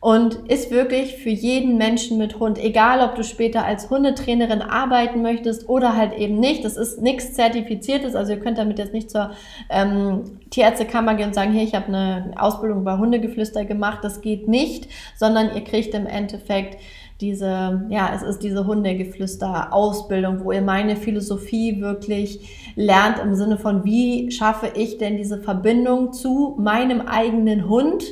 und 0.00 0.34
ist 0.48 0.70
wirklich 0.70 1.16
für 1.16 1.30
jeden 1.30 1.76
Menschen 1.76 2.18
mit 2.18 2.38
Hund, 2.38 2.58
egal 2.58 3.00
ob 3.00 3.16
du 3.16 3.24
später 3.24 3.64
als 3.64 3.90
Hundetrainerin 3.90 4.62
arbeiten 4.62 5.22
möchtest 5.22 5.68
oder 5.68 5.96
halt 5.96 6.12
eben 6.16 6.38
nicht. 6.38 6.64
Das 6.64 6.76
ist 6.76 7.02
nichts 7.02 7.34
Zertifiziertes, 7.34 8.14
also 8.14 8.32
ihr 8.32 8.38
könnt 8.38 8.58
damit 8.58 8.78
jetzt 8.78 8.94
nicht 8.94 9.10
zur 9.10 9.32
ähm, 9.68 10.38
Tierärztekammer 10.50 11.14
gehen 11.14 11.28
und 11.28 11.34
sagen, 11.34 11.52
hier, 11.52 11.64
ich 11.64 11.74
habe 11.74 11.88
eine 11.88 12.30
Ausbildung 12.36 12.84
bei 12.84 12.96
Hundegeflüster 12.96 13.64
gemacht. 13.64 13.98
Das 14.02 14.20
geht 14.20 14.46
nicht, 14.46 14.88
sondern 15.16 15.54
ihr 15.54 15.64
kriegt 15.64 15.92
im 15.94 16.06
Endeffekt 16.06 16.78
diese, 17.20 17.84
ja, 17.88 18.12
es 18.14 18.22
ist 18.22 18.44
diese 18.44 18.66
Hundegeflüster-Ausbildung, 18.66 20.44
wo 20.44 20.52
ihr 20.52 20.62
meine 20.62 20.94
Philosophie 20.94 21.80
wirklich 21.80 22.72
lernt 22.76 23.18
im 23.18 23.34
Sinne 23.34 23.58
von, 23.58 23.84
wie 23.84 24.30
schaffe 24.30 24.70
ich 24.76 24.98
denn 24.98 25.16
diese 25.16 25.38
Verbindung 25.38 26.12
zu 26.12 26.54
meinem 26.58 27.00
eigenen 27.00 27.68
Hund, 27.68 28.04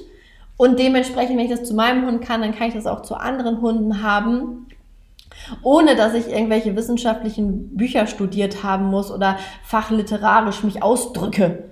und 0.57 0.79
dementsprechend, 0.79 1.37
wenn 1.37 1.45
ich 1.45 1.51
das 1.51 1.65
zu 1.65 1.75
meinem 1.75 2.07
Hund 2.07 2.23
kann, 2.23 2.41
dann 2.41 2.55
kann 2.55 2.69
ich 2.69 2.75
das 2.75 2.87
auch 2.87 3.03
zu 3.03 3.15
anderen 3.15 3.61
Hunden 3.61 4.03
haben, 4.03 4.67
ohne 5.63 5.97
dass 5.97 6.15
ich 6.15 6.29
irgendwelche 6.29 6.77
wissenschaftlichen 6.77 7.77
Bücher 7.77 8.07
studiert 8.07 8.63
haben 8.63 8.87
muss 8.87 9.11
oder 9.11 9.37
fachliterarisch 9.65 10.63
mich 10.63 10.83
ausdrücke. 10.83 11.65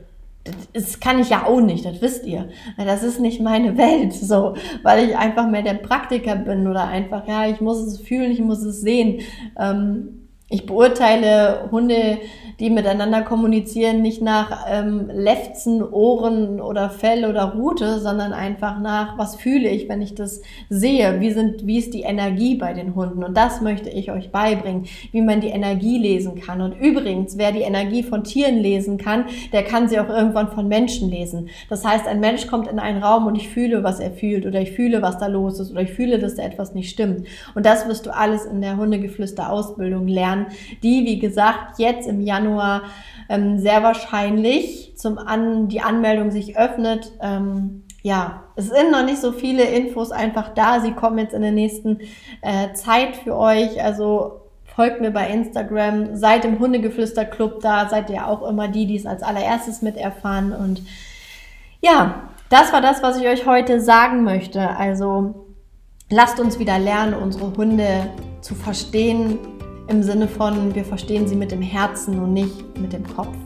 Das 0.74 1.00
kann 1.00 1.18
ich 1.18 1.30
ja 1.30 1.46
auch 1.46 1.62
nicht, 1.62 1.86
das 1.86 2.02
wisst 2.02 2.26
ihr. 2.26 2.50
Das 2.76 3.02
ist 3.02 3.18
nicht 3.18 3.40
meine 3.40 3.78
Welt, 3.78 4.12
so, 4.12 4.54
weil 4.82 5.08
ich 5.08 5.16
einfach 5.16 5.48
mehr 5.48 5.62
der 5.62 5.74
Praktiker 5.74 6.36
bin 6.36 6.68
oder 6.68 6.86
einfach, 6.86 7.26
ja, 7.26 7.48
ich 7.48 7.62
muss 7.62 7.78
es 7.78 7.98
fühlen, 7.98 8.30
ich 8.30 8.40
muss 8.40 8.62
es 8.62 8.82
sehen. 8.82 9.20
Ähm, 9.58 10.23
ich 10.48 10.66
beurteile 10.66 11.68
Hunde 11.70 12.18
die 12.60 12.70
miteinander 12.70 13.22
kommunizieren, 13.22 14.02
nicht 14.02 14.22
nach 14.22 14.66
ähm, 14.68 15.10
Lefzen, 15.12 15.82
Ohren 15.82 16.60
oder 16.60 16.88
Fell 16.90 17.24
oder 17.24 17.54
Rute, 17.54 17.98
sondern 17.98 18.32
einfach 18.32 18.78
nach, 18.80 19.18
was 19.18 19.36
fühle 19.36 19.68
ich, 19.68 19.88
wenn 19.88 20.02
ich 20.02 20.14
das 20.14 20.40
sehe, 20.68 21.20
wie, 21.20 21.32
sind, 21.32 21.66
wie 21.66 21.78
ist 21.78 21.94
die 21.94 22.02
Energie 22.02 22.54
bei 22.54 22.72
den 22.72 22.94
Hunden. 22.94 23.24
Und 23.24 23.36
das 23.36 23.60
möchte 23.60 23.90
ich 23.90 24.12
euch 24.12 24.30
beibringen, 24.30 24.86
wie 25.10 25.22
man 25.22 25.40
die 25.40 25.48
Energie 25.48 25.98
lesen 25.98 26.40
kann. 26.40 26.60
Und 26.60 26.78
übrigens, 26.78 27.38
wer 27.38 27.50
die 27.50 27.62
Energie 27.62 28.02
von 28.02 28.22
Tieren 28.22 28.58
lesen 28.58 28.98
kann, 28.98 29.26
der 29.52 29.64
kann 29.64 29.88
sie 29.88 29.98
auch 29.98 30.08
irgendwann 30.08 30.48
von 30.48 30.68
Menschen 30.68 31.10
lesen. 31.10 31.48
Das 31.68 31.84
heißt, 31.84 32.06
ein 32.06 32.20
Mensch 32.20 32.46
kommt 32.46 32.68
in 32.68 32.78
einen 32.78 33.02
Raum 33.02 33.26
und 33.26 33.34
ich 33.34 33.48
fühle, 33.48 33.82
was 33.82 33.98
er 33.98 34.12
fühlt 34.12 34.46
oder 34.46 34.60
ich 34.60 34.72
fühle, 34.72 35.02
was 35.02 35.18
da 35.18 35.26
los 35.26 35.58
ist 35.58 35.72
oder 35.72 35.82
ich 35.82 35.92
fühle, 35.92 36.18
dass 36.18 36.36
da 36.36 36.44
etwas 36.44 36.74
nicht 36.74 36.90
stimmt. 36.90 37.26
Und 37.54 37.66
das 37.66 37.88
wirst 37.88 38.06
du 38.06 38.14
alles 38.14 38.44
in 38.44 38.60
der 38.60 38.76
Hundegeflüster-Ausbildung 38.76 40.06
lernen, 40.06 40.33
die, 40.82 41.04
wie 41.04 41.18
gesagt, 41.18 41.78
jetzt 41.78 42.08
im 42.08 42.20
Januar 42.20 42.82
ähm, 43.28 43.58
sehr 43.58 43.82
wahrscheinlich 43.82 44.96
zum 44.96 45.18
an 45.18 45.68
die 45.68 45.80
Anmeldung 45.80 46.30
sich 46.30 46.56
öffnet. 46.56 47.12
Ähm, 47.20 47.84
ja, 48.02 48.44
es 48.54 48.68
sind 48.68 48.90
noch 48.90 49.04
nicht 49.04 49.20
so 49.20 49.32
viele 49.32 49.64
Infos 49.64 50.12
einfach 50.12 50.50
da. 50.54 50.80
Sie 50.80 50.92
kommen 50.92 51.18
jetzt 51.18 51.34
in 51.34 51.42
der 51.42 51.52
nächsten 51.52 52.00
äh, 52.42 52.72
Zeit 52.74 53.16
für 53.16 53.36
euch. 53.36 53.82
Also 53.82 54.42
folgt 54.76 55.00
mir 55.00 55.10
bei 55.10 55.28
Instagram, 55.28 56.16
seid 56.16 56.44
im 56.44 56.58
Hundegeflüster-Club 56.58 57.60
da, 57.62 57.88
seid 57.88 58.10
ihr 58.10 58.26
auch 58.26 58.46
immer 58.46 58.68
die, 58.68 58.86
die 58.86 58.96
es 58.96 59.06
als 59.06 59.22
allererstes 59.22 59.82
miterfahren. 59.82 60.52
Und 60.52 60.82
ja, 61.80 62.28
das 62.50 62.72
war 62.72 62.80
das, 62.80 63.02
was 63.02 63.18
ich 63.18 63.26
euch 63.26 63.46
heute 63.46 63.80
sagen 63.80 64.24
möchte. 64.24 64.76
Also 64.76 65.46
lasst 66.10 66.40
uns 66.40 66.58
wieder 66.58 66.78
lernen, 66.78 67.14
unsere 67.14 67.56
Hunde 67.56 68.10
zu 68.40 68.54
verstehen, 68.54 69.38
im 69.88 70.02
Sinne 70.02 70.28
von, 70.28 70.74
wir 70.74 70.84
verstehen 70.84 71.26
sie 71.28 71.36
mit 71.36 71.50
dem 71.50 71.62
Herzen 71.62 72.18
und 72.18 72.32
nicht 72.32 72.78
mit 72.78 72.92
dem 72.92 73.04
Kopf. 73.14 73.36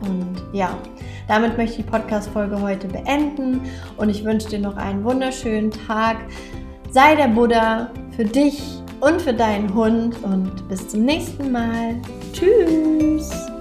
Und 0.00 0.42
ja, 0.52 0.76
damit 1.28 1.56
möchte 1.56 1.80
ich 1.80 1.86
die 1.86 1.90
Podcast-Folge 1.90 2.60
heute 2.60 2.86
beenden 2.88 3.60
und 3.96 4.08
ich 4.08 4.24
wünsche 4.24 4.48
dir 4.48 4.60
noch 4.60 4.76
einen 4.76 5.02
wunderschönen 5.04 5.70
Tag. 5.70 6.18
Sei 6.90 7.16
der 7.16 7.28
Buddha 7.28 7.90
für 8.14 8.24
dich 8.24 8.62
und 9.00 9.20
für 9.20 9.34
deinen 9.34 9.74
Hund 9.74 10.16
und 10.22 10.68
bis 10.68 10.88
zum 10.88 11.04
nächsten 11.04 11.52
Mal. 11.52 11.96
Tschüss! 12.32 13.55